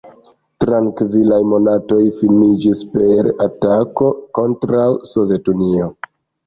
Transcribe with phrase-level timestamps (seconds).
[0.63, 5.97] Trankvilaj monatoj finiĝis per atako kontraŭ Sovetunio.